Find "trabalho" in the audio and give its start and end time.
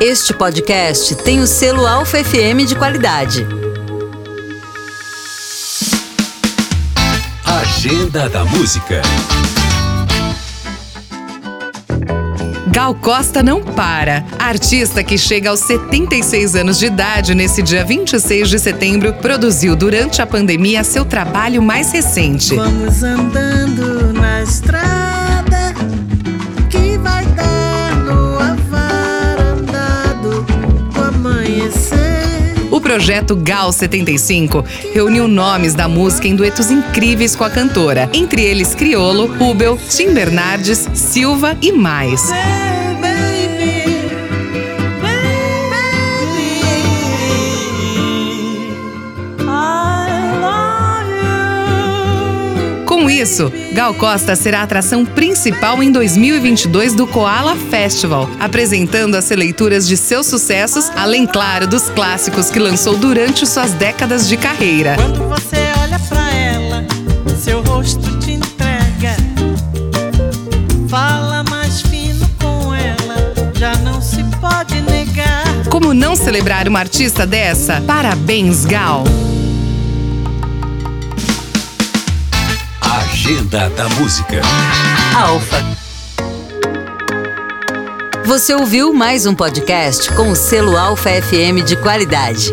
21.04-21.60